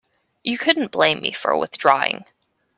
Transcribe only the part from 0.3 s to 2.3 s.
You couldn't blame me for withdrawing.